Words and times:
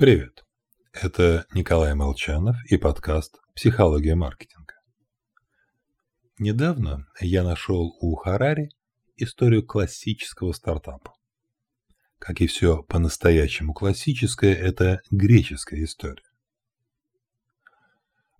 Привет! 0.00 0.46
Это 0.94 1.44
Николай 1.52 1.94
Молчанов 1.94 2.56
и 2.70 2.78
подкаст 2.78 3.38
«Психология 3.54 4.14
маркетинга». 4.14 4.72
Недавно 6.38 7.06
я 7.20 7.44
нашел 7.44 7.94
у 8.00 8.14
Харари 8.14 8.70
историю 9.16 9.62
классического 9.62 10.52
стартапа. 10.52 11.12
Как 12.18 12.40
и 12.40 12.46
все 12.46 12.82
по-настоящему 12.84 13.74
классическое, 13.74 14.54
это 14.54 15.02
греческая 15.10 15.84
история. 15.84 16.24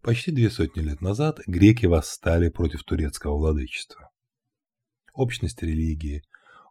Почти 0.01 0.31
две 0.31 0.49
сотни 0.49 0.81
лет 0.81 1.03
назад 1.03 1.41
греки 1.47 1.85
восстали 1.85 2.49
против 2.49 2.85
турецкого 2.85 3.37
владычества. 3.37 4.09
Общность 5.13 5.63
религии, 5.63 6.23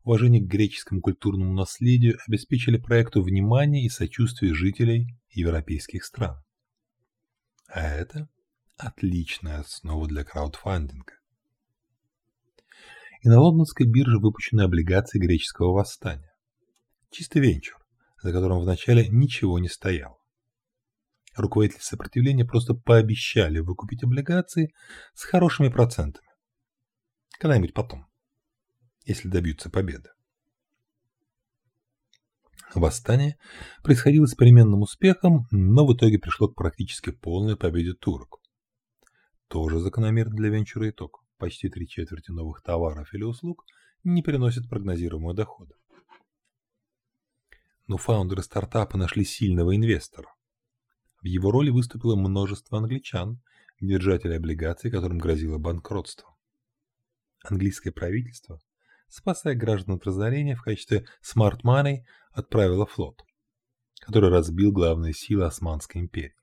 уважение 0.03 0.41
к 0.41 0.47
греческому 0.47 1.01
культурному 1.01 1.53
наследию 1.53 2.17
обеспечили 2.27 2.77
проекту 2.77 3.21
внимание 3.21 3.85
и 3.85 3.89
сочувствие 3.89 4.53
жителей 4.53 5.17
европейских 5.29 6.05
стран. 6.05 6.41
А 7.67 7.81
это 7.81 8.29
отличная 8.77 9.59
основа 9.59 10.07
для 10.07 10.23
краудфандинга. 10.23 11.13
И 13.21 13.27
на 13.27 13.39
лондонской 13.39 13.85
бирже 13.85 14.17
выпущены 14.19 14.61
облигации 14.61 15.19
греческого 15.19 15.73
восстания. 15.73 16.31
Чистый 17.11 17.41
венчур, 17.41 17.77
за 18.23 18.31
которым 18.31 18.61
вначале 18.61 19.07
ничего 19.09 19.59
не 19.59 19.67
стояло. 19.67 20.17
Руководители 21.35 21.81
сопротивления 21.81 22.45
просто 22.45 22.73
пообещали 22.73 23.59
выкупить 23.59 24.03
облигации 24.03 24.73
с 25.13 25.23
хорошими 25.23 25.69
процентами. 25.69 26.27
Когда-нибудь 27.39 27.73
потом 27.73 28.08
если 29.09 29.27
добьются 29.27 29.69
победы. 29.69 30.09
Восстание 32.75 33.37
происходило 33.83 34.27
с 34.27 34.35
переменным 34.35 34.83
успехом, 34.83 35.47
но 35.49 35.85
в 35.87 35.95
итоге 35.95 36.19
пришло 36.19 36.47
к 36.47 36.55
практически 36.55 37.11
полной 37.11 37.57
победе 37.57 37.93
турок. 37.93 38.39
Тоже 39.47 39.79
закономерно 39.79 40.35
для 40.35 40.49
венчура 40.49 40.89
итог. 40.89 41.23
Почти 41.37 41.69
три 41.69 41.87
четверти 41.87 42.29
новых 42.29 42.61
товаров 42.61 43.11
или 43.13 43.23
услуг 43.23 43.65
не 44.03 44.21
приносят 44.21 44.69
прогнозируемого 44.69 45.33
дохода. 45.33 45.73
Но 47.87 47.97
фаундеры 47.97 48.43
стартапа 48.43 48.97
нашли 48.97 49.25
сильного 49.25 49.75
инвестора. 49.75 50.31
В 51.21 51.25
его 51.25 51.49
роли 51.49 51.71
выступило 51.71 52.15
множество 52.15 52.77
англичан, 52.77 53.41
держателей 53.81 54.37
облигаций, 54.37 54.91
которым 54.91 55.17
грозило 55.17 55.57
банкротство. 55.57 56.35
Английское 57.43 57.91
правительство 57.91 58.61
спасая 59.09 59.55
граждан 59.55 59.95
от 59.95 60.05
разорения, 60.05 60.55
в 60.55 60.61
качестве 60.61 61.05
smart 61.23 61.61
отправила 62.31 62.85
флот, 62.85 63.23
который 63.99 64.29
разбил 64.29 64.71
главные 64.71 65.13
силы 65.13 65.45
Османской 65.45 66.01
империи. 66.01 66.35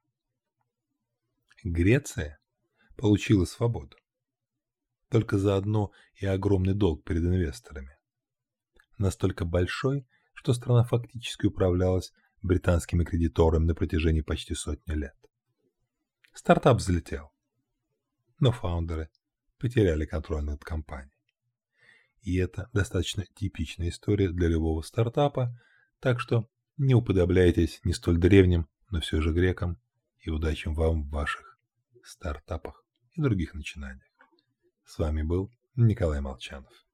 Греция 1.65 2.39
получила 2.97 3.45
свободу. 3.45 3.97
Только 5.11 5.39
заодно 5.39 5.93
и 6.15 6.27
огромный 6.27 6.75
долг 6.75 7.05
перед 7.05 7.23
инвесторами. 7.23 7.97
Настолько 8.99 9.45
большой, 9.45 10.07
что 10.35 10.53
страна 10.53 10.85
фактически 10.85 11.47
управлялась 11.47 12.13
британскими 12.43 13.05
кредиторами 13.05 13.65
на 13.65 13.75
протяжении 13.75 14.21
почти 14.21 14.55
сотни 14.55 14.93
лет. 14.93 15.17
Стартап 16.33 16.79
взлетел, 16.79 17.33
но 18.39 18.53
фаундеры 18.53 19.11
потеряли 19.59 20.07
контроль 20.07 20.45
над 20.45 20.63
компанией. 20.63 21.16
И 22.27 22.39
это 22.39 22.69
достаточно 22.73 23.25
типичная 23.37 23.91
история 23.91 24.31
для 24.31 24.49
любого 24.49 24.83
стартапа, 24.83 25.57
так 26.01 26.19
что 26.19 26.51
не 26.77 26.93
уподобляйтесь 26.93 27.79
не 27.85 27.93
столь 27.93 28.19
древним, 28.19 28.67
но 28.91 29.01
все 29.01 29.21
же 29.21 29.33
грекам, 29.33 29.79
и 30.19 30.31
удачи 30.31 30.67
вам 30.67 31.05
в 31.05 31.11
ваших 31.11 31.57
стартапах 32.03 32.85
и 33.13 33.23
других 33.23 33.55
начинаниях. 33.55 34.11
С 34.85 34.99
вами 34.99 35.23
был 35.23 35.53
Николай 35.77 36.21
Молчанов. 36.21 36.86